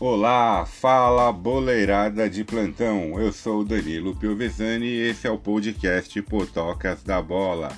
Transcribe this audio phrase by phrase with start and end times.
[0.00, 3.20] Olá, fala boleirada de plantão.
[3.20, 7.68] Eu sou o Danilo Piovesani e esse é o podcast Potocas da Bola.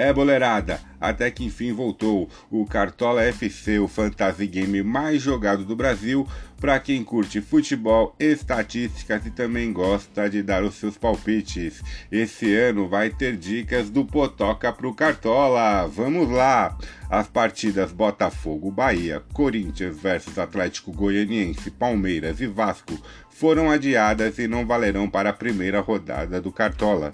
[0.00, 5.76] É, boleirada, até que enfim voltou o Cartola FC, o fantasy game mais jogado do
[5.76, 6.26] Brasil,
[6.58, 11.82] para quem curte futebol, estatísticas e também gosta de dar os seus palpites.
[12.10, 15.86] Esse ano vai ter dicas do Potoca pro Cartola.
[15.86, 16.78] Vamos lá!
[17.10, 22.98] As partidas Botafogo, Bahia, Corinthians versus Atlético Goianiense, Palmeiras e Vasco
[23.28, 27.12] foram adiadas e não valerão para a primeira rodada do Cartola.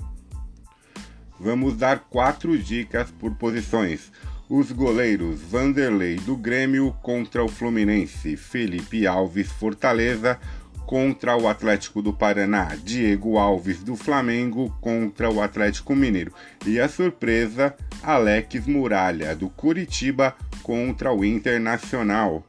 [1.38, 4.10] Vamos dar quatro dicas por posições.
[4.48, 10.38] Os goleiros Vanderlei do Grêmio contra o Fluminense, Felipe Alves Fortaleza
[10.86, 16.32] contra o Atlético do Paraná, Diego Alves do Flamengo contra o Atlético Mineiro
[16.64, 22.46] e a surpresa Alex Muralha do Curitiba contra o Internacional.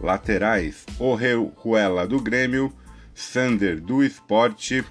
[0.00, 2.72] Laterais: Orejuela do Grêmio,
[3.14, 4.84] Sander do Esporte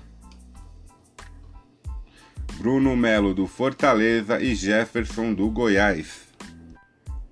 [2.59, 6.27] Bruno Melo do Fortaleza e Jefferson do Goiás.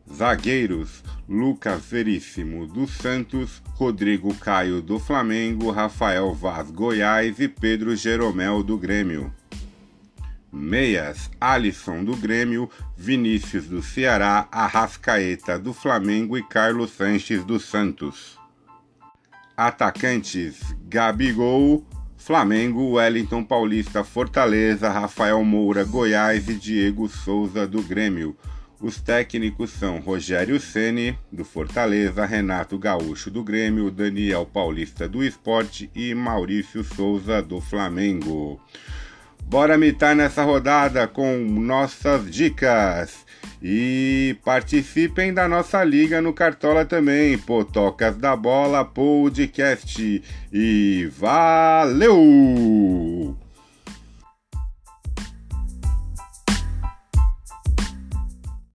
[0.09, 8.64] Zagueiros: Lucas Veríssimo do Santos, Rodrigo Caio do Flamengo, Rafael Vaz Goiás e Pedro Jeromel
[8.64, 9.34] do Grêmio.
[10.50, 18.39] Meias: Alisson do Grêmio, Vinícius do Ceará, Arrascaeta do Flamengo e Carlos Sanches do Santos.
[19.58, 21.86] Atacantes: Gabigol,
[22.18, 28.36] Flamengo, Wellington Paulista, Fortaleza, Rafael Moura, Goiás e Diego Souza do Grêmio.
[28.82, 35.90] Os técnicos são Rogério Ceni do Fortaleza, Renato Gaúcho do Grêmio, Daniel Paulista do Esporte
[35.96, 38.62] e Maurício Souza do Flamengo.
[39.44, 43.26] Bora mitar nessa rodada com nossas dicas.
[43.61, 50.23] E participem da nossa liga no Cartola também, Potocas da Bola Podcast.
[50.53, 52.17] E valeu!